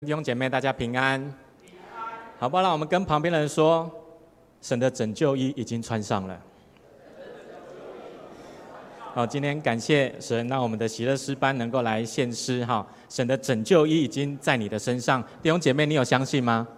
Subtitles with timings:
[0.00, 1.34] 弟兄姐妹，大家平安。
[2.38, 2.62] 好不好？
[2.62, 3.90] 让我们跟旁边的人说，
[4.60, 6.38] 神的拯救衣已经穿上了。
[9.14, 12.86] 好，今天感谢神，让我们的喜乐诗班能够来献诗哈。
[13.08, 16.68] 神的拯救衣已经在你的身上，弟兄姐妹，你有相信吗？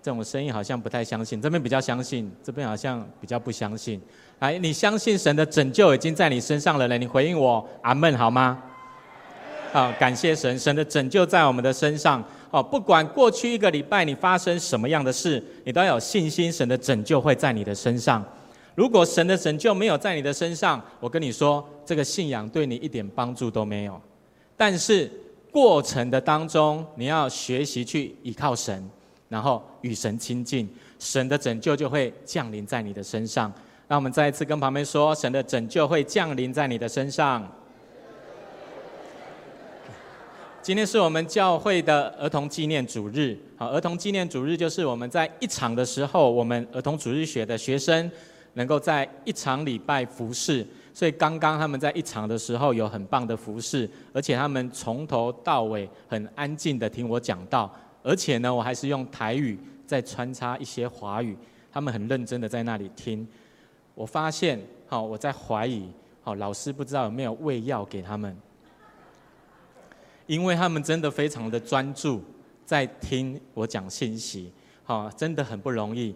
[0.00, 4.00] 这种声音好像不太相信，这边比较相信，这边好像比较不相信。
[4.38, 6.96] 来，你相信神的拯救已经在你身上了呢？
[6.96, 8.62] 你回应我，阿门，好吗？
[9.72, 12.22] 好，感谢神，神的拯救在我们的身上。
[12.50, 18.24] 哦，不管过去一个礼拜你发生什么样的事，你都要有信心，神的拯救会在你的身上。
[18.74, 24.00] 如果神的拯救没有在你的身上，我跟你说，这个信仰对你一点帮助都没有。
[24.56, 25.10] 但是
[25.50, 28.88] 过程的当中，你要学习去依靠神，
[29.28, 33.52] 然后与神亲近，神的拯救就会降临在你的身上。
[33.88, 37.46] 让我们再一次跟旁边说，神的拯救会降临在你的身上。
[40.66, 43.38] 今天是我们教会的儿童纪念主日。
[43.56, 48.10] 好，儿童纪念主日就是我们在一场的时候，我们儿童主日学的学生
[48.54, 50.66] 能够在一场礼拜服侍。
[50.92, 61.36] 所以刚刚他们在一场的时候有很棒的服侍，而且他们从头到尾很安静的听我讲道，而且呢，我还是用台语再穿插一些华语，
[61.70, 63.24] 他们很认真的在那里听。
[63.94, 65.88] 我发现，好，我在怀疑，
[66.22, 68.36] 好，老师不知道有没有喂药给他们。
[70.26, 72.22] 因为他们真的非常的专注，
[72.64, 76.14] 在听我讲信息，好，真的很不容易。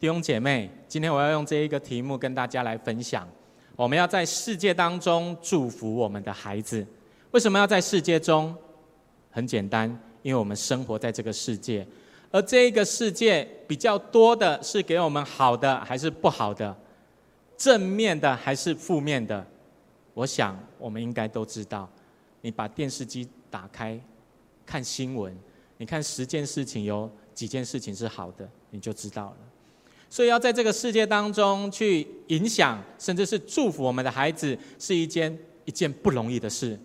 [0.00, 3.28] 弟兄姐妹，今天我要用这一个题目跟大家来分享。
[3.76, 6.84] 我们要在世界当中祝福我们的孩子。
[7.30, 8.54] 为什么要在世界中？
[9.30, 9.88] 很简单，
[10.22, 11.86] 因为我们生活在这个世界，
[12.32, 16.76] 而这一个世界比较多的是给我们好的还是不好的？
[17.56, 19.46] 正面的还是负面的？
[20.14, 21.88] 我想我们应该都知道。
[22.40, 23.28] 你把电视机。
[23.52, 24.00] 打开
[24.64, 25.36] 看新闻，
[25.76, 29.36] 你看十件事情有几件事情是好的，你就知道了。
[30.08, 36.78] 所以要在这个世界当中去影响，甚至是祝福我们的孩子，是一件一件不容易的事。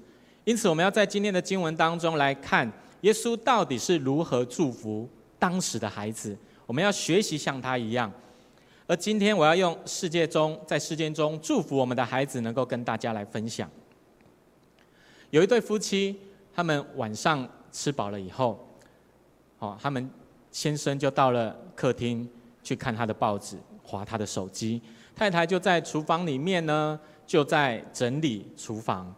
[0.43, 2.69] 因此，我们要在今天的经文当中来看，
[3.01, 5.07] 耶稣到底是如何祝福
[5.39, 6.37] 当时的孩子。
[6.65, 8.11] 我们要学习像他一样。
[8.87, 13.69] 而今天我要用世界中在世界中祝福我们的孩子，能够跟大家来分享。
[15.29, 16.17] 有一对夫妻。
[16.57, 18.67] 他们晚上吃饱了以后，
[19.59, 20.09] 哦，他们
[20.51, 22.27] 先生就到了客厅
[22.63, 24.81] 去看他的报纸，滑他的手机。
[25.15, 29.13] 太太就在厨房里面呢，就在整理厨房。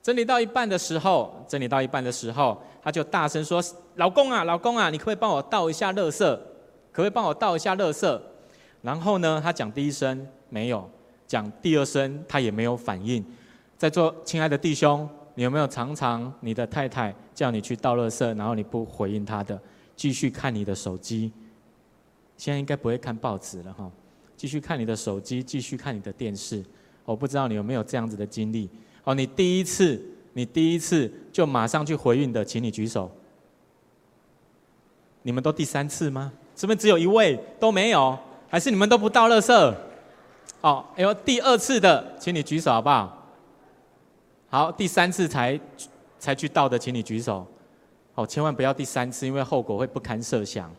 [0.00, 3.60] 整理到一半的时候，整理到一半的时候，他就大声说
[3.96, 6.20] ：“老公啊，老公啊，你可不可以帮我倒一下垃圾？
[6.20, 6.38] 可
[6.92, 8.20] 不可以帮我倒一下垃圾？”
[8.82, 10.88] 然后呢，他讲第一声没有，
[11.26, 13.26] 讲第二声他也没有反应。
[13.76, 15.10] 在座亲爱的弟兄。
[15.36, 19.60] 你有没有常常你的太太叫你去倒垃圾，然后你不回应她的，
[19.94, 21.30] 继续看你的手机？
[22.36, 23.90] 现在应该不会看报纸了哈，
[24.36, 26.64] 继续看你的手机，继续看你的电视。
[27.04, 28.68] 我不知道你有没有这样子的经历？
[29.04, 30.02] 哦，你第一次，
[30.32, 33.10] 你第一次就马上去回应的，请你举手。
[35.22, 36.32] 你们都第三次吗？
[36.56, 38.18] 是不是只有一位都没有？
[38.48, 39.74] 还是你们都不倒垃圾？
[40.62, 43.15] 哦，哎呦，第二次的，请你举手好不好？
[44.56, 45.60] 好，第三次才
[46.18, 47.46] 才去倒的，请你举手。
[48.14, 50.74] 哦，千万不要第三次，因为后果会不堪设想。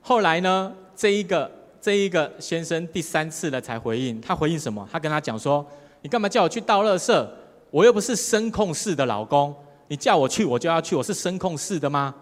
[0.00, 4.88] 后来呢，这一个这一个先生第三次了才回应，他回应什么？
[4.90, 5.62] 他跟他讲说
[6.00, 7.28] ：“你干嘛叫我去倒垃圾？
[7.70, 9.54] 我又不是声控室的老公，
[9.88, 12.14] 你叫我去我就要去，我是声控室的吗？”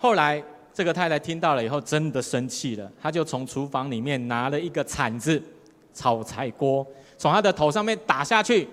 [0.00, 0.42] 后来
[0.72, 5.42] 这个太太听到了以后，真的生气了，她就从厨房里面拿了一个铲子、
[5.92, 6.86] 炒菜锅。
[7.24, 8.68] 从他的头上面打下去，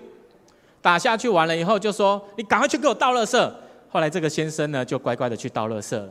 [0.82, 3.50] 打下去完了以后就说：“你赶快去给我倒垃圾。”
[3.88, 6.10] 后来这个先生呢就乖乖的去倒垃圾了。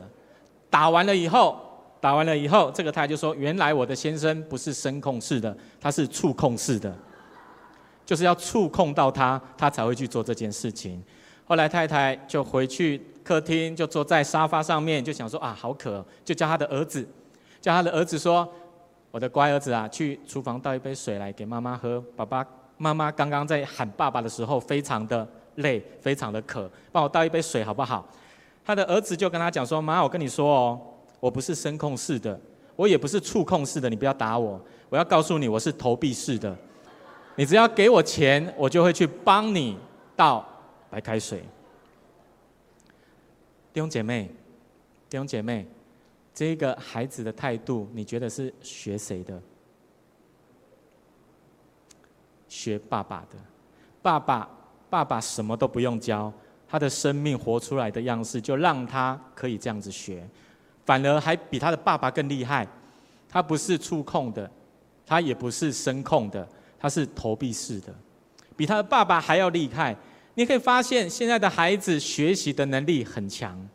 [0.68, 1.56] 打完了以后，
[2.00, 6.92] 打完了以后，这个太太就说：“原来我的先生不是声控式的，他是触控式的，
[8.04, 11.00] 就是要触控到他，他才会去做这件事情。”
[11.46, 17.08] 后来太太就回去客厅，就坐在沙发上面，就想说：“啊，好渴。”就叫他的儿子，
[17.60, 18.52] 叫他的儿子说。
[19.12, 22.02] 我的乖儿子啊，去厨房倒一杯水来给妈妈喝。
[22.16, 22.44] 爸爸
[22.78, 25.26] 妈妈刚刚在喊爸爸的时候，非常的
[25.56, 28.08] 累，非常的渴，帮我倒一杯水好不好？
[28.64, 30.80] 他的儿子就跟他讲说：“妈，我跟你说哦，
[31.20, 32.38] 我不是声控式的，
[32.74, 34.58] 我也不是触控式的，你不要打我。
[34.88, 36.56] 我要告诉你，我是投币式的。
[37.36, 39.76] 你只要给我钱，我就会去帮你
[40.16, 40.44] 倒
[40.88, 41.36] 白开水。”
[43.74, 44.30] 弟兄姐妹，
[45.10, 45.66] 弟兄姐妹。
[46.34, 49.40] 这个孩子的态度，你觉得是学谁的？
[52.48, 53.36] 学爸爸的。
[54.00, 54.48] 爸爸，
[54.90, 56.32] 爸爸什么都不用教，
[56.68, 60.26] 他的生命活出来的样式，就让他可以这样子学，
[60.84, 62.66] 反而还比他的爸爸更厉害。
[63.28, 64.50] 他不是触控的，
[65.06, 66.46] 他也不是声控的，
[66.78, 67.94] 他是投币式的，
[68.56, 69.96] 比他的爸爸还要厉害。
[70.34, 73.68] 你可以发现，现在的孩子学习的能力很强，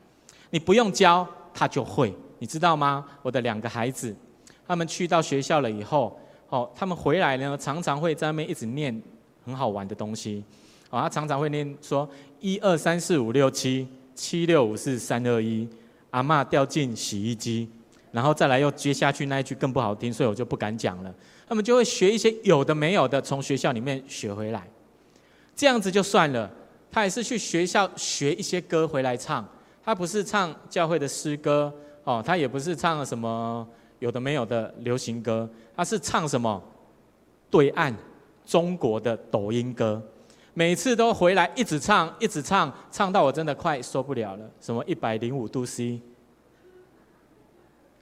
[0.50, 3.06] 你不用教他就会，你知道吗？
[3.22, 4.16] 我的两个孩子，
[4.68, 6.20] 他们去到学校了以后，
[6.50, 9.02] 哦，他们回来呢，常常会在那边一直念
[9.46, 10.44] 很好玩的东西。
[10.90, 15.68] 哦，他常常会念说一二三四五六七七六五四三二一，
[16.12, 17.70] 阿嬷掉进洗衣机，
[18.12, 21.14] 然后再来又接下去那一句更不好听，所以我就不敢讲了。
[21.48, 24.66] 他们就会学一些有的没有的，从学校里面学回来，
[25.56, 26.50] 这样子就算了。
[26.90, 29.46] 他也是去学校学一些歌回来唱，
[29.84, 31.72] 他不是唱教会的诗歌
[32.08, 33.68] 哦，他也不是唱什么
[34.00, 36.64] 有的没有的流行歌，他是唱什么
[37.52, 37.94] 对岸
[38.46, 40.02] 中国的抖音歌。
[40.54, 44.50] 每次都回来一直唱，一直唱，唱到我真的快受不了了。
[44.62, 46.00] 什么一百零五度 C，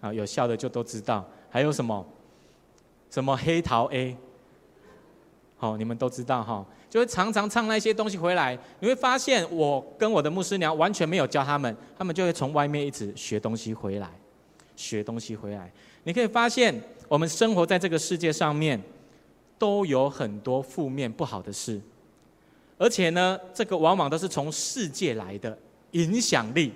[0.02, 1.26] 啊，有效的就都知道。
[1.50, 2.06] 还有什么，
[3.10, 4.16] 什么黑桃 A，
[5.58, 6.66] 好，你们都知道哈。
[6.90, 14.10] 就会常常唱那些东西回来，你会发现我跟我的牧师娘完全没有教他们，他们就会从外面一直学东西回来，
[14.76, 15.72] 学东西回来。
[16.04, 16.74] 你可以发现，
[17.08, 18.82] 我们生活在这个世界上面，
[19.58, 21.82] 都有很多负面不好的事。
[22.78, 25.58] 而且呢，这个往往都是从世界来的
[25.92, 26.72] 影响力，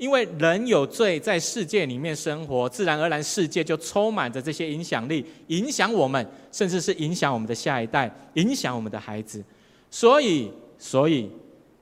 [0.00, 9.44] 因为人有罪，在世界里面生活，自然而然世界就充满着这些影响力，影响我们，甚至是影响我们的下一代，影响我们的孩子。
[9.90, 11.30] 所以，所以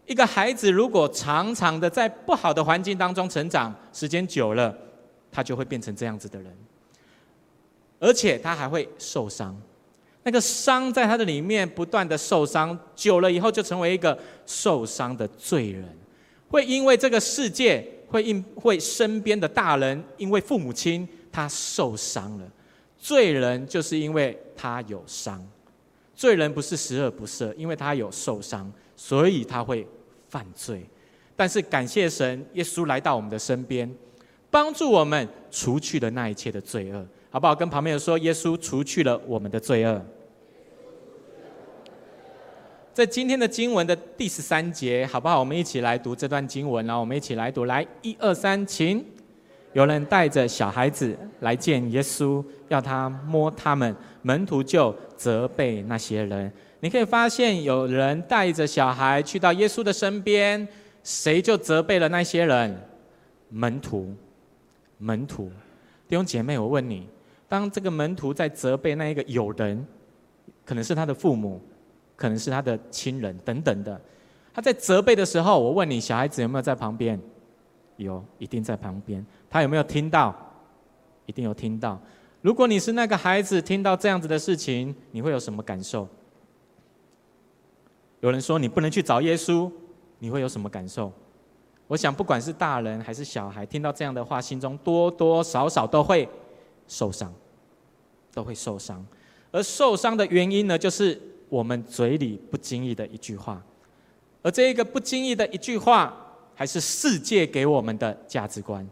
[0.04, 4.76] 一个孩子如果常常的在不好的环境当中成长，时间久了，
[5.30, 6.52] 他就会变成这样子的人，
[8.00, 9.56] 而且他还会受伤。
[10.24, 15.84] 那个伤在他的里面不断的受伤，久了以后就成为一个受伤的罪人，
[16.48, 22.50] 会因为这个世界，会因会身边的大人，因为父母亲他受伤了，
[22.98, 25.46] 罪人就是因为他有伤，
[26.14, 29.86] 罪人不是十恶不赦，因为他有受伤，所以他会
[30.28, 30.84] 犯罪。
[31.36, 33.88] 但是感谢神，耶稣来到我们的身边，
[34.50, 37.54] 帮助我们除去了那一切的罪恶，好不好？
[37.54, 40.04] 跟旁边人说，耶稣除去了我们的罪恶。
[42.98, 45.38] 在今天的经文的第十三节，好不好？
[45.38, 49.04] 我们一起来读这段经文，然后我们一起来读，来，一二三，请。
[49.72, 56.52] 有人带着小孩子来见耶稣，要他摸他们，门徒就责备那些人。
[56.80, 60.66] 你可以发现，有人带着小孩去到耶稣的身边，
[61.04, 62.76] 谁就责备了那些人？
[63.48, 64.12] 门徒，
[64.98, 65.48] 门徒。
[66.08, 67.06] 弟兄姐妹，我问你，
[67.48, 69.86] 当这个门徒在责备那一个友人，
[70.64, 71.62] 可能是他的父母。
[72.18, 73.98] 可能是他的亲人等等的，
[74.52, 77.18] 他在责备的时候，我问你，小孩子有没有在旁边？
[77.96, 79.24] 有，一定在旁边。
[79.48, 80.34] 他有没有听到？
[81.26, 81.96] 一定有听到。
[82.40, 86.08] 如果你是那个孩子，听到这样子的事情，你会有什么感受？
[88.18, 89.70] 有人说你不能去找耶稣，
[90.18, 91.12] 你会有什么感受？
[91.86, 96.28] 我想，不管是大人还是小孩，听到这样的话，心中多多少少都会
[96.88, 97.32] 受伤，
[98.34, 99.06] 都会受伤。
[99.52, 101.16] 而受伤的原因呢，就是。
[101.48, 103.62] 我们嘴里不经意的一句话，
[104.42, 106.14] 而这一个不经意的一句话，
[106.54, 108.86] 还是世界给我们的价值观。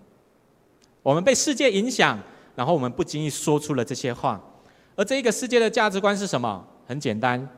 [1.03, 2.19] 我们被世界影响，
[2.55, 4.41] 然后我们不经意说出了这些话。
[4.95, 6.67] 而这一个世界的价值观是什么？
[6.87, 7.49] 很简单，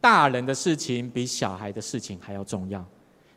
[0.00, 2.84] 大人的事情比小孩的事情还要重要，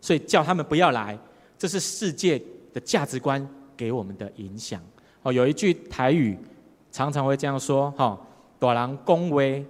[0.02, 1.18] 所以叫他们不要来。
[1.58, 2.42] 这是世界
[2.74, 4.82] 的价值观给我们的影响。
[5.24, 6.38] 哦，有一句台语
[6.92, 8.20] 常常会这样说：哈，
[8.60, 9.66] 大人恭维。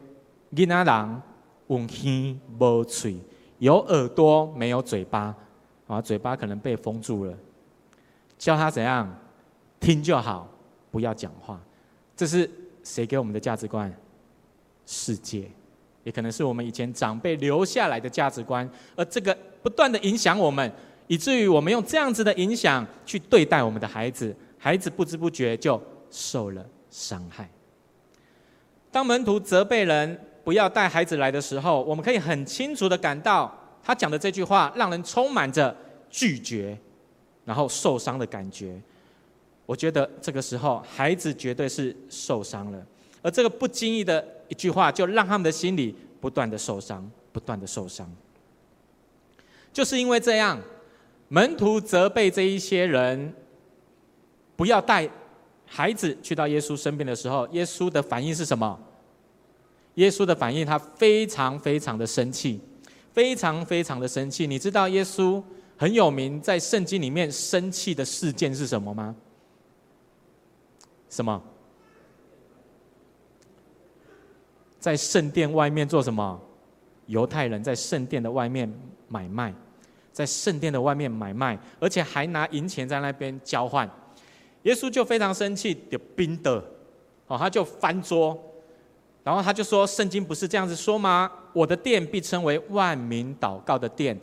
[0.53, 1.21] 囡仔人
[1.67, 3.17] 有耳无嘴，
[3.59, 5.35] 有耳朵没有嘴巴，
[5.87, 7.33] 啊，嘴巴可能被封住了。
[8.37, 9.07] 教他怎样
[9.79, 10.49] 听就好，
[10.91, 11.59] 不要讲话。
[12.15, 12.49] 这是
[12.83, 13.91] 谁给我们的价值观？
[14.85, 15.49] 世界，
[16.03, 20.69] 也可能是我们以前长辈留下来的价值观，而这个不断的影响我们，
[21.07, 27.49] 以至于我们用这样子的影响去对待我们的孩子，孩子不知不觉就受了伤害。
[28.91, 35.75] 当门徒责备人，不要带孩子来的时候，我们可以很清楚的感到，他讲的这句话让人充满着
[36.09, 36.77] 拒绝，
[37.45, 38.81] 然后受伤的感觉。
[39.65, 42.85] 我觉得这个时候孩子绝对是受伤了，
[43.21, 48.11] 而这个不经意的一句话，就让他们的心里不断的受伤，不断的受伤。
[49.71, 50.59] 就是因为这样，
[51.29, 53.33] 门徒责备这一些人，
[54.57, 55.07] 不要带
[55.65, 58.77] 孩子去到耶稣身边的时候，耶稣的反应是什么？
[59.95, 62.59] 耶稣的反应，他非常非常的生气，
[63.11, 64.47] 非常非常的生气。
[64.47, 65.43] 你知道耶稣
[65.77, 69.15] 很有名，在圣经里面生气的事件是什么吗？
[71.09, 71.41] 什么？
[74.79, 76.39] 在圣殿外面做什么？
[77.07, 78.71] 犹太人在圣殿的外面
[79.09, 79.53] 买卖，
[80.13, 83.89] 在圣殿的外面买卖，而且还拿银钱在那边交换。
[84.63, 86.63] 耶稣就非常生气，就冰的，
[87.27, 88.39] 哦，他就翻桌，
[89.23, 91.31] 然后他就说：“圣经不是这样子说吗？
[91.53, 94.19] 我的殿必称为万民祷告的殿，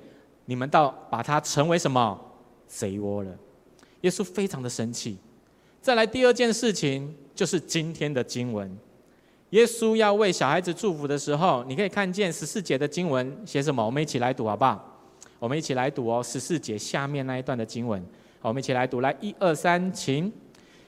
[0.47, 2.19] 你们倒把它成为什么
[2.67, 3.31] 贼窝了？”
[4.03, 5.17] 耶稣非常的生气。
[5.81, 8.77] 再来第二件事情，就是今天的经文，
[9.51, 13.85] 耶稣要为小孩子祝福的时候，你可以看见十四节的经文写什么？
[13.85, 15.01] 我们一起来读好不好？
[15.39, 18.05] 我们一起来读哦，十四节下面那一段的经文。
[18.43, 20.33] 我们一起来读，来一二三，请。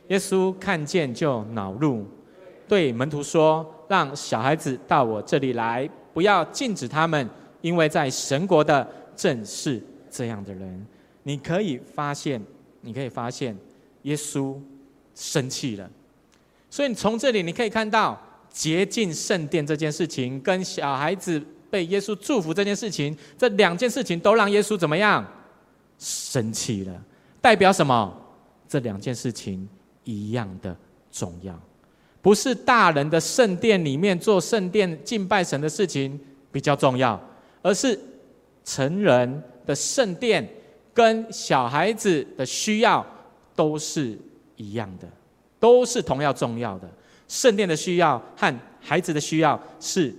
[0.08, 2.04] 耶稣看见就恼怒，
[2.66, 7.28] 对门徒说：“让小孩子到我这里来，不要禁止他们，
[7.60, 10.86] 因为在神国的正是这样的人。”
[11.24, 12.40] 你可以发现，
[12.82, 13.56] 你可以发现，
[14.02, 14.56] 耶稣
[15.12, 15.90] 生气了。
[16.70, 18.16] 所以你从这里你可以看到，
[18.48, 25.26] 洁净圣殿这件事情，跟小孩子被耶稣祝福这件事情，这两件事情都让耶稣怎么样？
[25.98, 27.02] 生气了。
[27.40, 28.16] 代表什么？
[28.68, 29.68] 这两件事情
[30.04, 30.76] 一样的
[31.10, 31.60] 重要，
[32.22, 36.18] 不是大人的圣殿里面做圣殿敬拜神的事情
[36.52, 37.20] 比较重要，
[37.62, 37.98] 而是
[38.64, 40.46] 成人的圣殿
[40.92, 43.04] 跟小孩子的需要
[43.56, 44.18] 都是
[44.56, 45.08] 一样的，
[45.58, 46.90] 都是同样重要的。
[47.26, 50.14] 圣殿的需要和孩子的需要是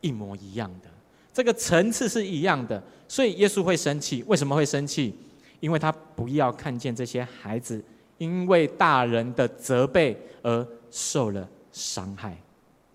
[0.00, 0.88] 一模一样的，
[1.32, 4.24] 这个层次是一样的，所以耶稣会生气。
[4.26, 5.14] 为什么会生气？
[5.60, 7.84] 因为他不要看见这些孩子
[8.20, 12.36] 因为大人的责备而受了伤害，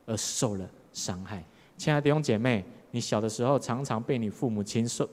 [0.06, 1.44] 而受了伤害。
[1.78, 5.10] 亲爱的弟兄姐妹，你小的时候常常被你父母亲受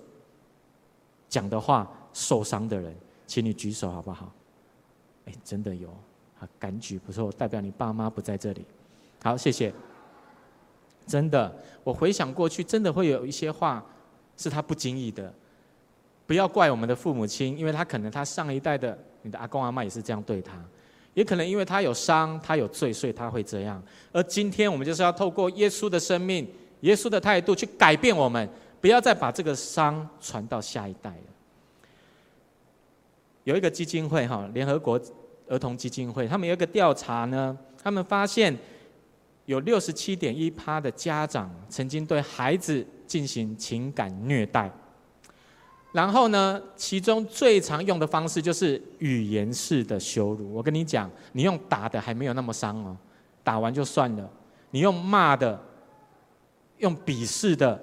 [1.31, 2.95] 讲的话受伤的人，
[3.27, 4.31] 请你举手好不好？
[5.25, 5.89] 哎，真的有，
[6.39, 8.67] 啊敢举不错，代表你爸妈不在这里。
[9.23, 9.73] 好，谢谢。
[11.07, 11.51] 真的，
[11.83, 13.83] 我回想过去，真的会有一些话
[14.37, 15.33] 是他不经意的。
[16.27, 20.53] 不要怪我们的父母亲，因为他可能他上一代的你的阿公阿嬷也是这样对他，
[21.15, 23.83] 也可能因为他有伤，他有罪，所以他会这样。
[24.13, 26.49] 而今天我们就是要透过耶稣的生命、
[26.81, 28.49] 耶稣的态度去改变我们，
[28.81, 31.17] 不要再把这个伤传到下一代了。
[33.45, 35.01] 有一个基金会哈，联合国
[35.49, 38.57] 儿童基金会，他们有一个调查呢，他们发现
[39.47, 44.71] 有六十七点一趴的家长曾经对孩子进行情感虐待。
[45.93, 50.53] 然后呢，其中最常用的方式就是语言式的羞辱。
[50.55, 52.97] 我跟你讲，你用打的还没有那么伤哦，
[53.45, 54.29] 打完就算了。
[54.71, 55.61] 你用骂的，
[56.79, 57.79] 用鄙视的，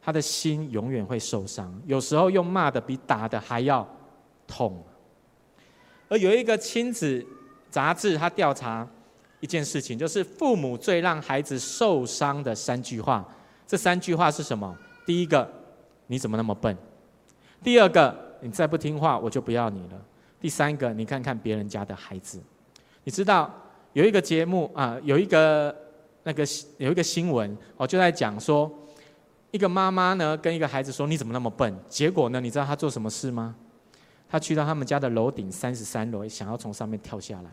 [0.00, 1.74] 他的心永远会受伤。
[1.84, 3.84] 有时候用骂的比打的还要
[4.46, 4.80] 痛。
[6.08, 7.26] 而有一个亲子
[7.68, 8.88] 杂志，他调查
[9.40, 13.26] 一件事情，就是父母最让孩子受伤的三句话。
[13.66, 14.78] 这三句话是什么？
[15.04, 15.50] 第一个，
[16.06, 16.76] 你怎么那么笨？
[17.62, 20.00] 第二个，你再不听话，我就不要你了。
[20.40, 22.40] 第三个，你看看别人家的孩子，
[23.04, 23.52] 你知道
[23.92, 25.74] 有一个节目啊，有一个
[26.22, 26.44] 那个
[26.78, 28.70] 有一个新闻哦，就在讲说，
[29.50, 33.56] 一个妈妈呢跟一个孩子说：“你怎么那么笨？”结果呢，你知道他做什么事吗？
[34.28, 37.50] 他去到他们家的楼顶三十三楼，想要从上面跳下来，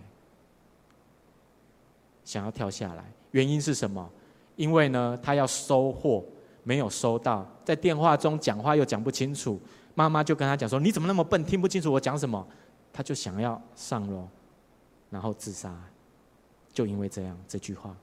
[2.25, 3.03] 想要跳下来。
[3.31, 4.07] 原因是什么？
[4.55, 6.23] 因为呢，他要收货，
[6.63, 9.59] 没有收到，在电话中讲话又讲不清楚。
[9.95, 12.45] 妈妈就跟他讲说：“你怎么那么笨，听不清楚我讲什么？”
[12.91, 14.27] 他就想要上楼，
[15.09, 15.75] 然后自杀。
[16.71, 17.95] 就因为这样这句话，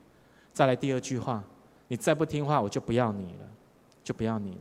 [0.52, 1.42] 再来第二句话
[1.88, 3.48] ：“你再不听话，我就不要你了，
[4.04, 4.60] 就不要你了。”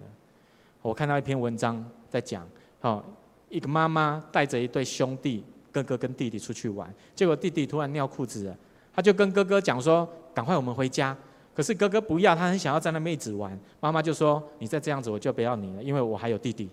[0.81, 2.47] 我看到一篇文章在讲，
[2.81, 3.03] 哦，
[3.49, 8.57] 一个妈妈带着一对兄弟哥哥跟弟弟出去玩，结果弟弟突然尿裤子了，
[8.93, 11.15] 他就跟哥哥讲说：“赶快我们回家。”
[11.53, 13.59] 可是哥哥不要，他很想要在那妹子玩。
[13.79, 16.69] 妈妈就说：“你再这样子，我就不要你了，因为我还有弟弟。”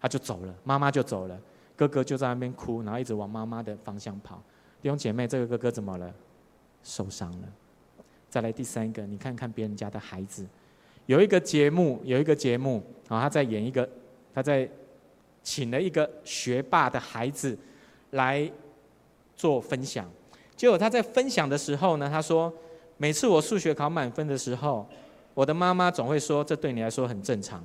[0.00, 1.40] 他就走了，妈妈就走了，
[1.74, 4.42] 哥哥就在那边哭，然后一直往妈妈的方向跑。
[4.80, 6.12] 弟兄姐妹，这个哥哥怎么了？
[6.82, 7.48] 受伤了。
[8.28, 10.46] 再来第三个，你看看别人家的孩子，
[11.06, 13.88] 有一个节目，有一个节目，然后他在演一个，
[14.34, 14.68] 他在
[15.42, 17.56] 请了一个学霸的孩子
[18.10, 18.50] 来
[19.34, 20.08] 做分享。
[20.54, 22.52] 结果他在分享的时候呢，他说
[22.98, 24.86] ：“每次我数学考满分的时候，
[25.34, 27.62] 我的妈妈总会说，这对你来说很正常。”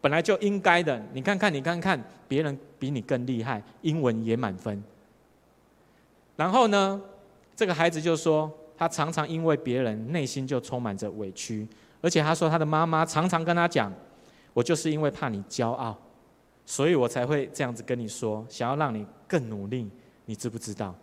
[0.00, 4.82] 本来就应该的，你看看，你看看，别人比你更厉害，英文也满分。
[6.36, 7.00] 然后呢，
[7.56, 11.66] 这个孩子就说，他常常因为别人内心就充满着委屈，
[12.00, 13.92] 而且他说他的妈妈常常跟他讲，
[14.52, 15.98] 我就是因为怕你骄傲，
[16.64, 19.90] 所以我才会这样子跟你说，想要让你更努力。
[20.26, 20.94] 你知不知道？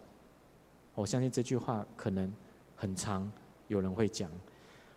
[0.93, 2.31] 我相信这句话可能
[2.75, 3.29] 很常
[3.67, 4.29] 有人会讲。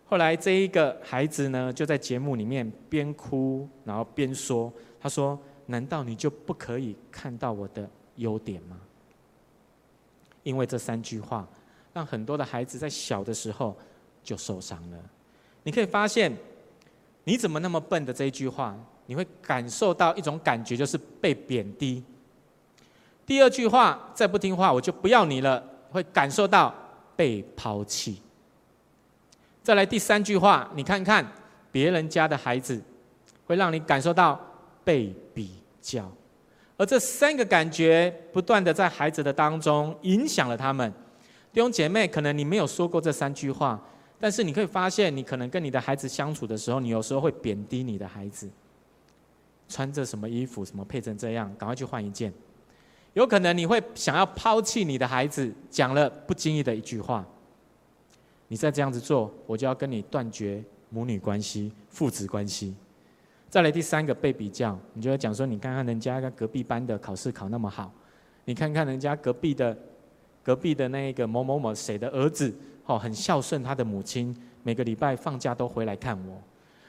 [0.09, 8.75] 后来这一个孩子呢，就在节目里面边哭然后边说：“他说，难道你就不可以看到我的优点吗？”
[10.41, 11.47] 因为这三句话，
[11.93, 13.77] 让很多的孩子在小的时候
[14.23, 14.97] 就受伤了。
[15.61, 16.35] 你可以发现。
[17.25, 18.75] 你怎么那么笨的这一句话，
[19.05, 22.03] 你会感受到一种感觉，就是被贬低。
[23.23, 26.73] 第二句话，再不听话我就不要你了，会感受到
[27.15, 28.19] 被抛弃。
[29.63, 31.25] 再来第三句话，你看看
[31.71, 32.81] 别人家的孩子，
[33.45, 34.39] 会让你感受到
[34.83, 35.51] 被比
[35.81, 36.11] 较，
[36.77, 40.91] 而这三个感觉不断的在孩子的当中影响了他们。
[41.51, 43.79] 弟兄姐妹，可能你没有说过这三句话。
[44.21, 48.49] 但是你可以发现，你可能跟你的孩子相处的时候，你有时候会贬低你的孩子，
[49.69, 52.33] 穿着什么衣服，什么配成这样，赶快去换一件。
[53.13, 57.25] 有可能你会想要抛弃你的孩子，讲了不经意的一句话，
[58.49, 62.75] 你再这样子做，我就要跟你断绝母女关系、父子关系。
[63.49, 67.89] 再来第三个被比较，你就会讲说，你看看人家隔壁班的考试考那么好，
[68.43, 69.75] 你看看人家隔壁的
[70.43, 72.53] 隔壁的那个某某某谁的儿子。
[72.85, 76.41] 哦，很孝顺他的母亲，每个礼拜放假都回来看我。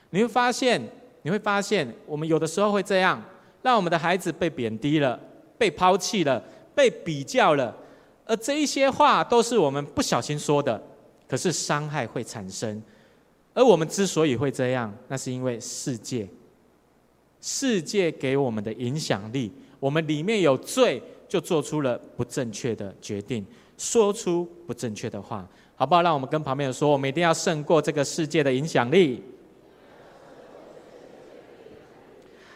[0.09, 0.81] 你会发现，
[1.21, 3.23] 你会发现，我们有的时候会这样，
[3.61, 5.21] 让我们的孩子被贬低了，
[5.59, 6.43] 被抛弃了，
[6.75, 7.77] 被比较了。
[8.25, 10.83] 而这一些话都是我们不小心说的，
[11.31, 12.83] 可是伤害会产生。
[13.55, 16.29] 而我们之所以会这样，那是因为世界，
[17.41, 23.47] 世界给我们的影响力，我们里面有罪，就做出了不正确的决定，
[23.79, 25.49] 说出不正确的话。
[25.77, 26.03] 好不好？
[26.03, 29.23] 让我们跟旁边人说，我们一定要胜过这个世界的影响力。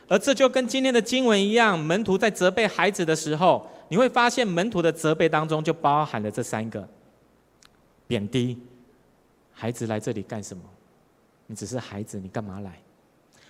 [0.07, 6.87] 而这就跟今天的经文一样，门徒在责备孩子的时候，你会发现门徒的责备当中就包含了这三个：
[8.07, 8.59] 贬低
[9.55, 10.63] 孩子来这里干什么？
[11.47, 12.79] 你只是孩子，你干嘛来？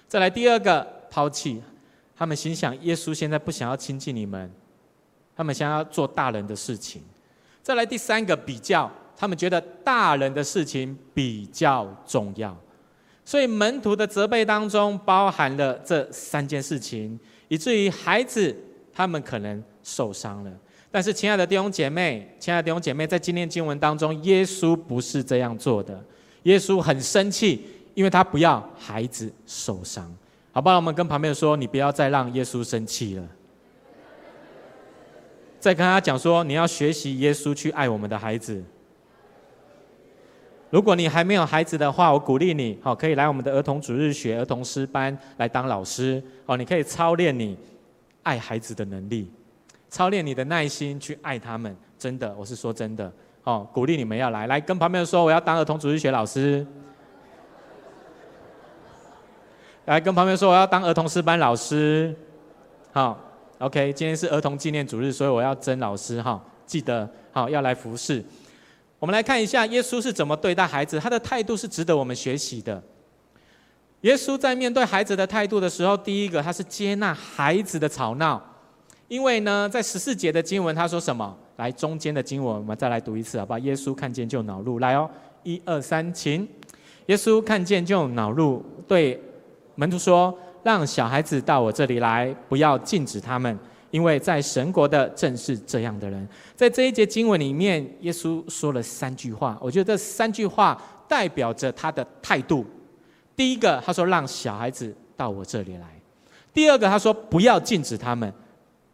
[0.06, 1.60] 再来第二个抛弃，
[2.14, 4.48] 他们心想耶稣现在不想要亲近你们，
[5.34, 7.02] 他们想要做大人的事情。
[7.62, 8.88] 再来第三个比较。
[9.16, 12.54] 他们觉得大人的事情比较重要，
[13.24, 18.54] 所以门徒的责备当中包含了这三件事情，以至于孩子
[18.92, 20.50] 他们可能受伤了。
[20.94, 26.00] 但是，亲爱的弟兄姐妹，亲爱的弟兄姐妹，在今天经文当中，耶稣不是这样做的。
[26.44, 30.08] 耶稣很生气，因为他不要孩子受伤。
[30.52, 30.76] 好不好？
[30.76, 33.26] 我们跟旁边说，你不要再让耶稣生气了。
[35.58, 38.62] 再跟他讲说，你要学习耶稣去爱我们的孩子。
[40.70, 47.58] 如果你还没有孩子的话，我鼓励你，好，可以来我们的儿童主日学、儿童诗班来当老师，哦，你可以操练你
[48.22, 49.28] 爱孩子的能力，
[49.94, 51.76] 操练你的耐心去爱他们。
[51.96, 53.10] 真的，我是说真的，
[53.44, 56.66] 哦，鼓励你们要来，来跟旁边说，我要当儿童主日学老师，
[59.84, 62.12] 来跟旁边说，我要当儿童师班老师，
[62.92, 63.16] 好
[63.58, 68.22] ，OK，今天是儿童纪念主日，所以我要征老师，哈，记得，好，要来服侍。
[68.98, 72.82] 我们来看一下耶稣是怎么对待孩子，他的态度是值得我们学习的。
[74.00, 78.42] 耶稣在面对孩子的态度的时候，第一个他是接纳孩子的吵闹，
[79.08, 81.36] 因为呢，在十四节的经文他说什么？
[81.56, 83.58] 来，中间的经文我们再来读一次，好不好？
[83.60, 85.08] 耶稣看见就恼怒，来哦，
[85.42, 86.46] 一二三，请。
[87.06, 89.20] 耶稣看见就恼怒，对
[89.74, 93.58] 门徒说：“让小孩子到我这里来，不要禁止他们。”
[93.92, 102.66] 因为在神国的正是这样的人，在这一节经文里面，耶稣说了三句话，我觉得这三句话代表着他的态度。
[103.36, 105.86] 第一个，他说让小孩子到我这里来；
[106.52, 108.28] 第二个，他说不要禁止他们；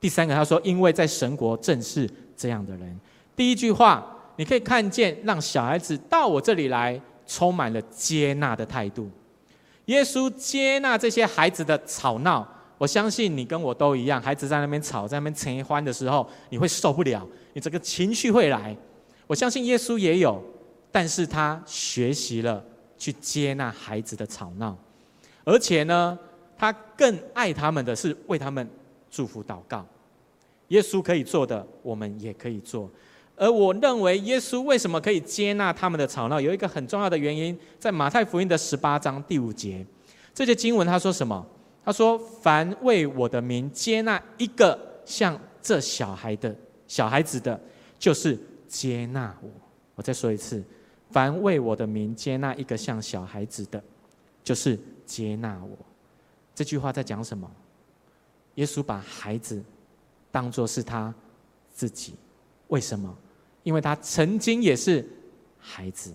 [0.01, 2.99] 第三个，他说因为在神国正是这样的人。
[3.37, 4.05] 第一句话，
[4.37, 9.11] 你可以看见让小孩子到我这里来，充满了接纳的态度。
[9.87, 12.47] 耶稣接纳这些孩子的吵闹。
[12.79, 18.75] 我相信你跟我都一样，孩子在那边吵，在那边陈欢的时候，你会受不了，你这个情绪会来。
[19.27, 20.43] 我相信耶稣也有，
[20.91, 22.65] 但是他学习了
[22.97, 24.75] 去接纳孩子的吵闹，
[25.45, 26.19] 而且呢，
[26.57, 28.67] 他更爱他们的是为他们
[29.11, 29.85] 祝福祷告。
[30.69, 32.89] 耶稣可以做的，我们也可以做。
[33.37, 39.85] 而我认为，耶稣为什么可以接纳他们的吵闹，有一个很重要的原因，在马太福音的十八章第五节，
[40.33, 41.45] 这些经文他说什么？
[41.83, 46.55] 他说：“凡为我的名接纳一个像这小孩的
[46.87, 47.59] 小孩子的，
[47.99, 49.49] 就是接纳我。”
[49.97, 50.63] 我再说一次
[51.11, 53.83] ：“凡为我的名接纳一个像小孩子的，
[54.45, 55.77] 就是接纳我。”
[56.55, 57.51] 这句话在讲什么？
[58.57, 59.63] 耶稣把孩子
[60.31, 61.15] 当作是他
[61.73, 62.15] 自己，
[62.69, 63.15] 为什么？
[63.63, 65.07] 因为他曾经也是
[65.59, 66.15] 孩子。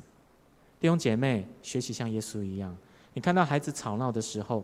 [0.80, 2.76] 弟兄姐妹，学习像耶稣一样，
[3.14, 4.64] 你看到孩子吵闹的时候，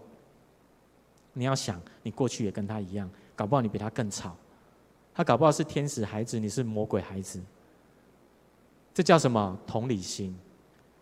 [1.34, 4.36] 你要想，你过去也跟他一样，搞不好你比他更吵。
[5.14, 7.42] 他搞不好是天使孩子，你是魔鬼孩子。
[8.94, 9.58] 这叫什么？
[9.66, 10.36] 同理心。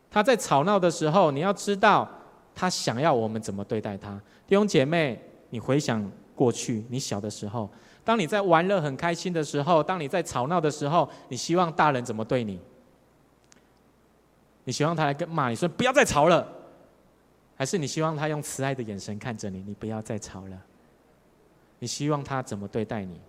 [0.10, 2.10] 他在吵闹的时候，你要知道
[2.56, 4.20] 他想要我们怎么对待他。
[4.48, 7.70] 弟兄姐妹，你回想过去，你小的时候，
[8.06, 12.58] 当你在玩乐很开心的时候，当你在吵闹的时候，你希望大人怎么对你？
[14.64, 16.48] 你希望他来跟骂你说不要再吵了，
[17.58, 19.62] 还是你希望他用慈爱的眼神看着你？
[19.64, 20.58] 你不要再吵了。
[21.80, 23.20] 你希望他怎么对待你？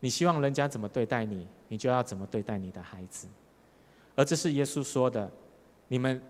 [0.00, 3.26] 你希望人家怎么对待你，你就要怎么对待你的孩子。
[4.14, 5.30] 而这是耶稣说的。
[5.88, 6.20] 你们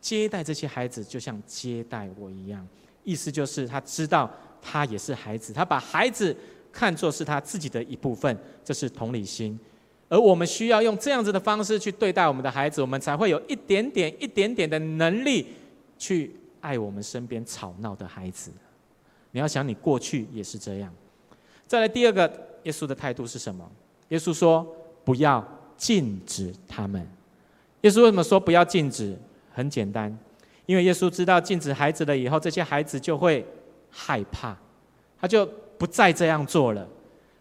[0.00, 2.66] 接待这些孩子，就像接待我一样，
[3.02, 4.30] 意思就是他知道
[4.66, 6.34] 他也是孩子，他把孩子
[6.72, 9.60] 看作是他自己的一部分，这是同理心。
[10.08, 15.46] 而我们需要用这样子的方式去对待我们的孩子，我们才会有一点点、一点点的能力
[15.98, 18.50] 去爱我们身边吵闹的孩子。
[19.32, 20.92] 你要想，你过去也是这样。
[21.66, 22.30] 再来第二个，
[22.62, 23.70] 耶稣的态度是什么？
[24.08, 24.66] 耶稣说
[25.04, 25.46] ：“不要
[25.76, 27.06] 禁止他们。”
[27.82, 29.16] 耶稣为什么说不要禁止？
[29.52, 30.16] 很简单，
[30.66, 33.44] 因为耶稣知道禁止孩子了以后，这些孩子就会
[33.96, 34.56] 害怕，
[35.20, 35.46] 他就
[35.78, 36.86] 不再这样做了。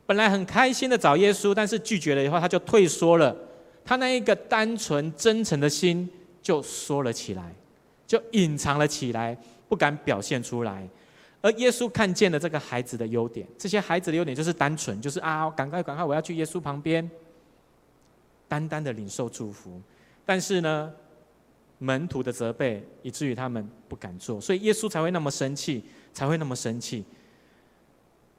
[0.05, 3.35] 本来很开心的找耶稣，但是拒绝了以后，他就退缩了。
[3.83, 6.07] 他那一个单纯真诚的心
[6.41, 7.53] 就缩了起来，
[8.05, 9.35] 就隐藏了起来，
[9.67, 10.87] 不敢表现出来。
[11.41, 17.09] 而耶稣看见了这个孩子的优点，这些孩子的优点就是单纯，就是啊，赶快赶快，我要去耶稣旁边，
[18.47, 19.81] 单单的领受祝福。
[20.25, 20.89] 但是呢，
[21.79, 25.83] 门徒的责备以至于他们不敢做，所以耶稣才会那么生气，
[26.13, 27.03] 才会那么生气。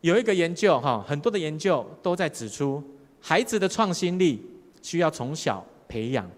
[0.00, 2.82] 有一个研究哈，很多的研究都在指出，
[3.20, 4.44] 孩子的创新力
[4.82, 6.30] 需要从小培养。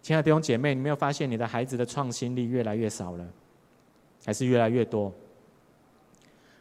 [0.00, 3.26] 亲爱的弟兄姐妹，你没有发现你的孩子的创新力越来越少了，
[4.24, 5.12] 还是越来越多？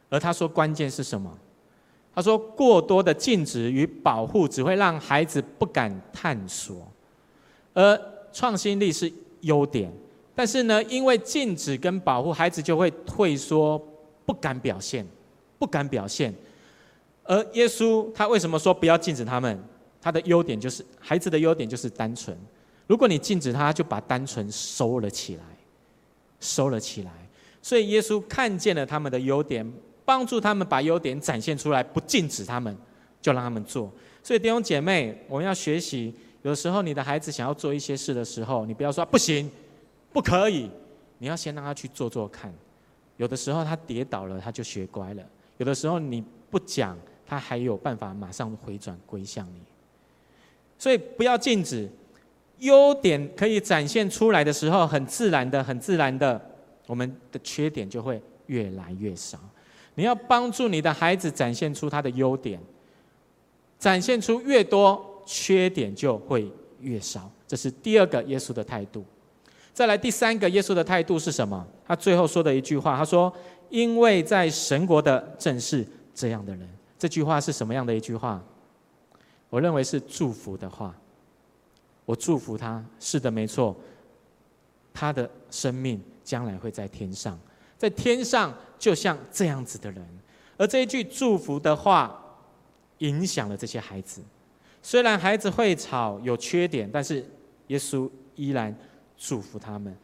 [0.10, 1.36] 而他说关键是什么？
[2.14, 6.86] 他说过多的禁止与保护只会让孩子不敢探索。
[7.74, 8.00] 而
[8.34, 9.92] 创新力是优点，
[10.36, 13.82] 但是呢，因为禁止跟保护，孩子就会退缩，
[14.32, 15.06] 不敢表现，
[15.60, 16.34] 不敢表现。
[17.26, 19.62] 而耶稣他为什么说不要禁止他们？
[20.02, 22.38] 他的优点就是孩子的优点就是单纯。
[22.88, 25.44] 如果你禁止他，就把单纯收了起来，
[26.40, 27.12] 收了起来。
[27.62, 29.70] 所以耶稣看见了他们的优点，
[30.06, 32.74] 帮助他们把优点展现出来，不禁止他们，
[33.22, 33.92] 就让他们做。
[34.24, 36.16] 所以弟兄姐妹，我们要学习。
[36.44, 39.52] 有时候，你的孩子想要做一些事的时候，你不要说不行，
[40.14, 40.72] 不可以，
[41.20, 42.52] 你要先让他去做做看。
[43.22, 45.22] 有的时候他跌倒了，他就学乖了；
[45.58, 49.62] 有的时候你不讲，他还有办法马上回转归向你。
[50.80, 51.88] 所以不要禁止，
[52.58, 56.42] 优点可以展现出来的时候，很自然的、很自然的，
[56.88, 59.38] 我们的缺点就会越来越少。
[59.94, 62.60] 你要帮助你的孩子展现出他的优点，
[63.78, 65.08] 展现出越多。
[65.24, 69.06] 缺点就会越少，这是第二个耶稣的态度。
[69.74, 71.66] 再来第三个耶稣的态度是什么？
[71.86, 73.34] 他最后说的一句话，他说
[73.70, 76.68] ：“因为在神国的正是这样的人。”
[77.00, 78.44] 这句话是什么样的一句话？
[79.50, 80.96] 我认为是祝福的话。
[82.06, 83.76] 我祝福他，是的，没错。
[84.94, 87.40] 他的生命将来会在天上，
[87.78, 90.06] 在天上就像这样子的人。
[90.58, 92.22] 而这一句祝福的话，
[92.98, 94.22] 影响了这些孩子。
[94.82, 97.26] 虽然孩子会吵，有缺点，但是
[97.68, 98.76] 耶稣依然
[99.22, 99.96] 祝福他们。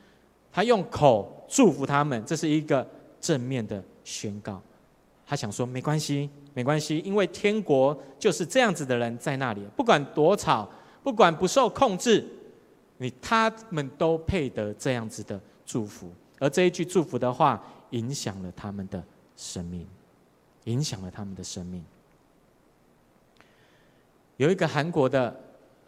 [0.51, 2.87] 他用口祝福他们，这是一个
[3.19, 4.61] 正面的宣告。
[5.25, 10.69] 他想说：没关系，没关系，因为天国就是这样子的人在那里，不管多吵，
[11.03, 12.23] 不管不受控制，
[12.97, 16.11] 你他们都配得这样子的祝福。
[16.39, 19.03] 而这一句祝福的话，影响了他们的
[19.35, 19.87] 生命，
[20.65, 21.83] 影响了他们的生命。
[24.37, 25.35] 有一个韩国的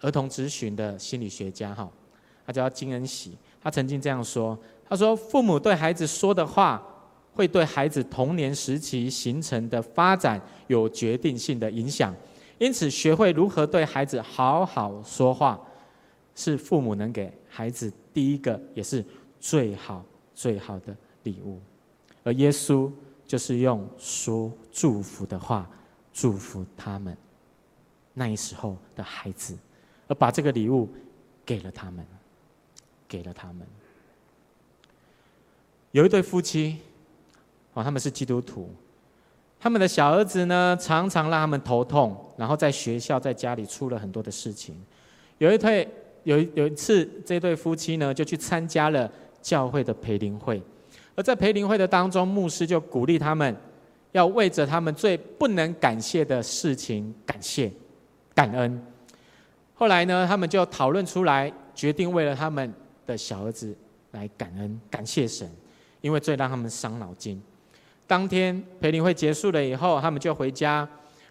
[0.02, 1.89] 儿童咨询的心理学家，哈，
[2.50, 4.58] 他叫金恩喜，他曾经这样说
[4.90, 6.84] ：“他说，父母对孩子说的话，
[7.32, 12.12] 会对孩子童年时期形成的发展有决定性的影响。
[12.58, 15.62] 因此，学会如何对孩子好好说话，
[16.34, 19.06] 是父母能给孩子第一个也是
[19.40, 21.62] 最好最好的礼物。
[22.24, 22.92] 而耶稣
[23.28, 25.70] 就是用说祝福的话
[26.12, 27.16] 祝福他们。”
[28.16, 29.56] 那时候的孩子，
[30.08, 30.90] 而把这个礼物
[31.46, 32.04] 给了他们，
[33.10, 33.67] 给了他们。
[35.91, 36.78] 有一对夫妻，
[37.74, 38.74] 哦，他们是基督徒。
[39.60, 44.74] 他们的小儿子呢，常常让他们头痛，然后在学校、在家里出了很多的事情。
[45.39, 45.86] 有一对，
[46.24, 50.62] 有有一次，这对夫妻呢，就去参加了教会的培灵会。
[51.15, 53.54] 而在培灵会的当中，牧师就鼓励他们，
[54.13, 57.69] 要为着他们最不能感谢的事情感谢、
[58.34, 58.82] 感恩。
[59.74, 62.74] 后来呢，他们就讨论出来，决定为了他们
[63.10, 63.76] 的小儿子
[64.12, 65.50] 来感恩、感谢神，
[66.02, 67.41] 因为最让他们伤脑筋。
[68.06, 70.88] 当天培灵会结束了以后，他们就回家。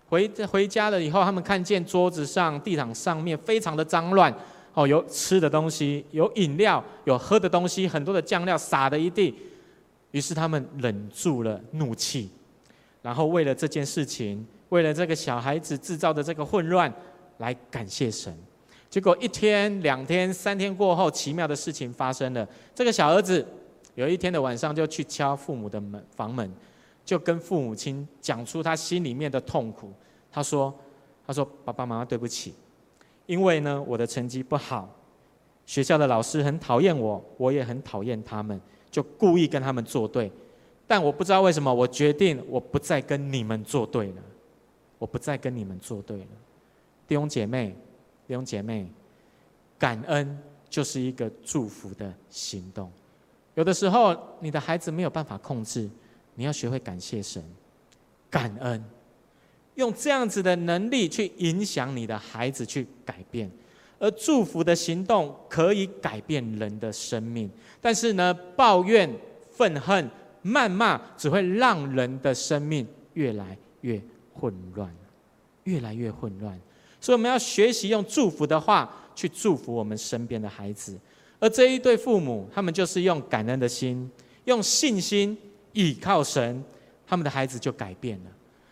[0.09, 4.35] 回回家了以后，他们看见桌子上、地毯上面非常的脏乱，
[4.73, 9.35] 哦，有吃的东西，有饮料，有喝的东西，很多的酱料洒了一地。
[10.13, 12.31] 于是他们忍住了怒气，
[13.03, 16.91] 然后为了这件事情，为了这个小孩子制造的这个混乱，
[17.37, 18.35] 来感谢神。
[18.91, 22.49] 结果一天、两天、三天过后，奇妙的事情发生了。
[22.75, 23.47] 这个小儿子
[23.95, 26.51] 有一天的晚上就去敲父母的门房门，
[27.05, 29.93] 就跟父母亲讲出他心里面的痛苦。
[30.33, 30.75] 他说
[31.27, 32.55] ：“他说爸爸妈妈对不起，
[33.27, 34.89] 因为呢我的成绩不好，
[35.67, 38.59] 学校的老师很讨厌我，我也很讨厌他们，
[38.91, 40.33] 就故意跟他们作对。
[40.87, 44.23] 但我不知道为什么，我决定我不再跟你们作对了，
[44.99, 46.27] 我不再跟你们作对了。
[47.07, 47.77] 弟兄姐妹。”
[48.29, 48.87] 弟兄姐妹，
[49.79, 50.39] 感恩
[50.69, 52.93] 就是一个祝福的行动。
[53.55, 55.89] 有的时候，你的孩子没有办法控制，
[56.35, 57.43] 你要学会感谢神，
[58.29, 58.85] 感恩，
[59.77, 63.51] 用这样子的能力去影响你的孩子去改变。
[63.99, 69.11] 而祝福的行动可以改变人的生命，但是呢，抱怨、
[69.51, 70.09] 愤恨、
[70.45, 74.01] 谩骂只会让人的生命越来越
[74.35, 74.95] 混乱，
[75.65, 76.61] 越来越混乱。
[77.01, 80.99] 所以我们要学习用祝福的话去祝福我们身边的孩子，
[81.39, 84.11] 而这一对父母，他们就是用感恩的心，
[84.45, 85.37] 用信心
[85.73, 86.63] 倚靠神，
[87.07, 88.31] 他们的孩子就改变了，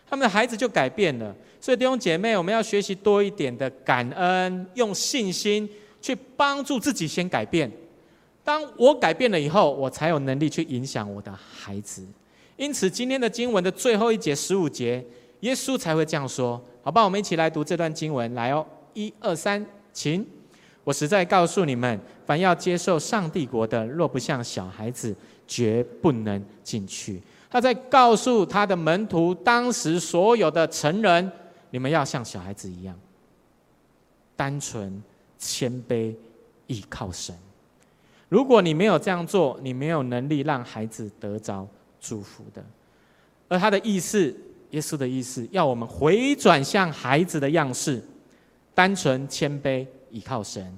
[0.09, 1.35] 他们的孩子就改变了。
[1.59, 5.67] 所以弟兄姐妹，我们要学习多一点的感恩，用信心
[6.01, 7.69] 去帮助自己先改变。
[8.43, 12.05] 当我改变了以后，我才有能力去影响我的孩子。
[12.55, 15.05] 因此，今天的经文的最后一节十五节，
[15.41, 16.63] 耶稣才会这样说。
[16.87, 20.25] 好吧，我们一起来读这段经文，来哦，一二三，请。
[20.85, 25.13] 我实在告诉你们，凡要接受上帝国的，若不像小孩子，
[25.45, 27.21] 绝不能进去。
[27.49, 31.29] 他在告诉他的门徒，当时所有的成人，
[31.71, 32.97] 你们要像小孩子一样，
[34.37, 35.03] 单纯、
[35.37, 36.15] 谦卑、
[36.67, 37.35] 依靠神。
[38.29, 41.67] 如果你没有这样做，你没有能力让孩子得着
[41.99, 42.63] 祝福的。
[43.49, 44.33] 而他的意思。
[44.71, 48.01] 耶稣的意思，要我们回转向孩子的样式，
[48.73, 50.77] 单纯谦卑，倚靠神，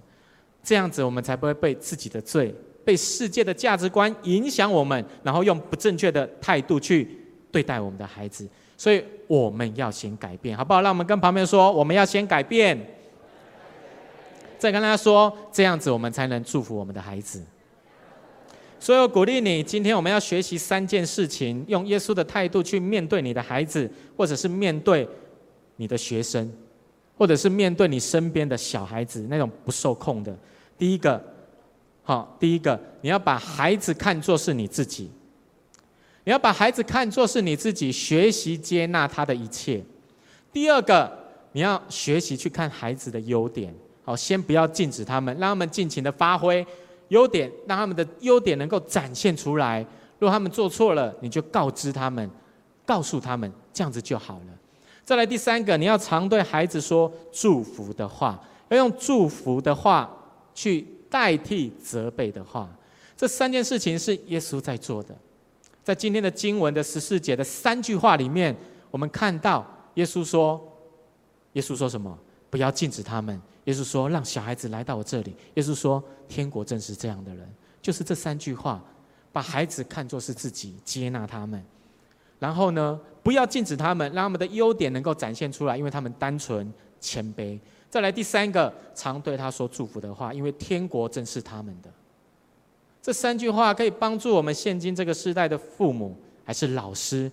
[0.63, 2.53] 这样子我们才不会被自己的罪、
[2.85, 7.17] 被世界的价值观影响我们，然后用不正确的态度去
[7.51, 8.47] 对待我们的孩子。
[8.77, 10.81] 所以我们要先改变，好不好？
[10.81, 12.79] 让我们跟旁边说，我们要先改变，
[14.57, 17.43] 再跟大家说，这样子我们才能祝福我们的孩子。
[18.79, 25.07] 所以我鼓励你，今天我们要学习三件事情，用耶稣的态度去面对你的孩子，或者是面对
[25.75, 26.49] 你的学生，
[27.17, 30.33] 或者是面对你身边的小孩子那种不受控的。
[30.77, 31.21] 第一个，
[32.03, 35.11] 好，第一个，你要把孩子看作是你自己，
[36.23, 39.83] 你要把孩子看作是你自己，学习接纳他的一切。
[40.53, 41.11] 第二个，
[41.51, 46.65] 你要学习去看孩子的优点，好，先不要禁止他们，让他们尽情的发挥。
[47.09, 49.85] 优点，让他们的优点能够展现出来。
[50.17, 52.29] 如果他们做错了，你就告知他们，
[52.85, 54.53] 告诉他们，这样子就好了。
[55.05, 60.09] 再来第三个，你要常对孩子说祝福的话，要用祝福的话
[60.53, 62.69] 去代替责备的话。
[63.17, 65.15] 这三件事情是耶稣在做的。
[65.83, 68.55] 在今天的经文的十四节的三句话里面，
[68.91, 70.61] 我们看到耶稣说
[71.53, 72.15] ：“耶稣说什么？
[72.49, 77.47] 不要禁止他们。”耶稣说：“让小孩子来到我这里。”耶稣说：“天国正是这样的人，
[77.83, 78.83] 就是这三句话，
[79.31, 81.63] 把孩子看作是自己，接纳他们。
[82.39, 87.59] 然后呢，不要禁止他们，让他们的优点能够展现出来，因为他们单纯谦卑。
[87.91, 91.91] 再来第三个，常对他说祝福的话，因为天国正是他们的。
[93.03, 97.31] 这三句话可以帮助我们现今这个时代的父母，还是老师，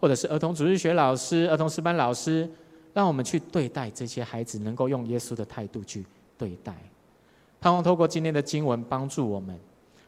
[0.00, 2.50] 或者是儿童主日学老师、儿童师班老师。”
[2.92, 6.04] 让我们去对待这些孩子，能够用耶稣的态度去
[6.36, 6.74] 对待。
[7.60, 9.58] 盼望透过今天的经文帮助我们。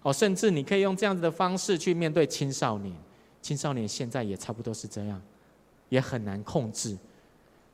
[0.02, 2.94] 哦，甚至你可以用这样子的方式去面对青少年。
[3.42, 5.20] 青少年现在也差不多是这样，
[5.88, 6.96] 也很难控制。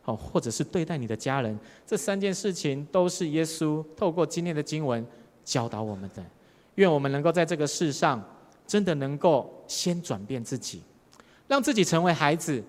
[0.04, 5.04] 哦，或者是对待你的家人，这三件事情都是耶稣透过今天的经文
[5.44, 6.24] 教导我们的。
[6.76, 8.22] 愿我们能够在这个世上，
[8.66, 10.82] 真的能够先转变自己，
[11.48, 12.62] 让自己成为孩子，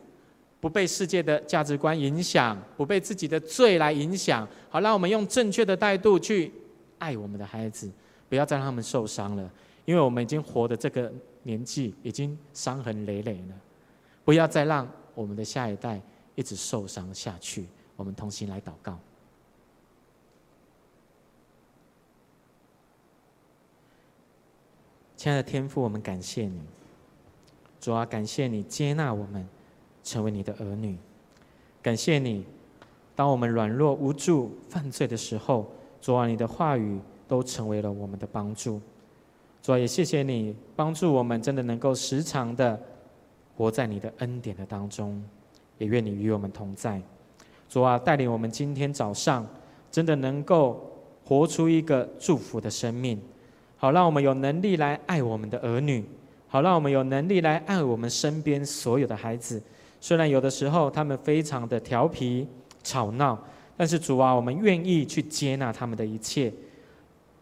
[0.59, 4.47] 不被世界的价值观影响，不被自己的罪来影响。
[4.69, 6.51] 好，让我们用正确的态度去
[6.97, 7.91] 爱我们的孩子，
[8.27, 9.49] 不要再让他们受伤了，
[9.85, 11.11] 因为我们已经活的这个
[11.43, 13.55] 年纪，已经伤痕累累了。
[14.25, 16.01] 不要再让我们的下一代
[16.35, 17.65] 一直受伤下去。
[17.95, 18.99] 我们同心来祷告。
[25.15, 26.61] 亲爱的天父，我们感谢你，
[27.81, 29.47] 主啊，感谢你接纳我们
[30.07, 30.95] 成为你的儿女，
[31.81, 32.45] 感谢你，
[33.13, 38.79] 当我们软弱无助、犯罪的时候，主啊，你的话语都成为了我们的帮助。
[39.61, 42.79] 主啊，也谢谢你帮助我们，真的能够时常的
[43.57, 45.21] 活在你的恩典的当中，
[45.77, 47.01] 也愿你与我们同在。
[47.67, 49.45] 主啊，带领我们今天早上
[49.91, 50.89] 真的能够
[51.25, 53.21] 活出一个祝福的生命。
[53.75, 56.01] 好，让我们有能力来爱我们的儿女；
[56.47, 59.61] 好，让我们有能力来爱我们身边所有的孩子。
[59.99, 62.47] 虽然有的时候他们非常的调皮、
[62.83, 63.37] 吵闹，
[63.75, 66.51] 但是主啊，我们愿意去接纳他们的一切，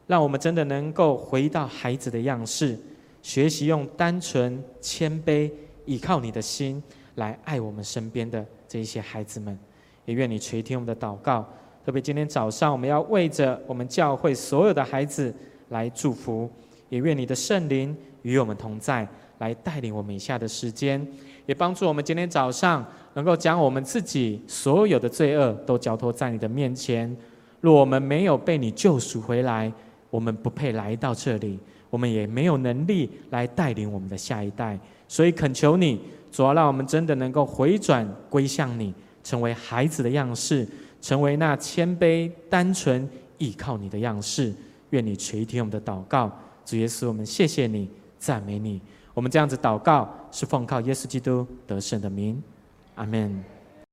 [0.08, 2.78] 让我们真的能够回到孩子的样式，
[3.22, 5.52] 学习用单纯、谦卑、
[5.86, 6.82] 倚靠你的心
[7.16, 9.58] 来爱我们身边的这一些孩子们。
[10.06, 11.48] 也愿你垂听我们的祷告，
[11.86, 15.34] 特别今天早上，我们要为着我们教会所有的孩子。
[15.70, 16.48] 来祝福，
[16.90, 19.06] 也愿你的圣灵与我们同在，
[19.40, 21.06] 来带领我们以下的时间，
[21.46, 27.16] 也帮助我们今天早上能够将我们自己所有的罪恶都交托在你的面前。
[27.62, 29.72] 若我们没有被你救赎回来，
[30.10, 34.80] 我们不配来到这里，我们也没有能力来带领我们的下一代。
[35.08, 36.00] 所以恳求你，
[36.32, 38.94] 主要让我们真的能够回转归向你，
[39.24, 40.68] 成为孩子的样式，
[41.02, 43.08] 成为那谦卑、单纯、
[43.40, 44.54] 依靠你的样式。
[44.92, 46.32] 愿你垂听我们的祷告，
[46.64, 48.80] 主耶稣，我们谢谢你，赞美你。
[49.16, 52.44] 我们这样子祷告，是奉靠耶稣基督得胜的名，
[52.96, 53.44] 阿门。